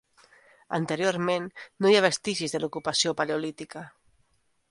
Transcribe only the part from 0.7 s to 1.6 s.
Anteriorment,